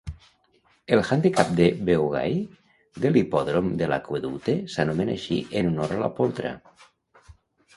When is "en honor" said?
5.61-5.95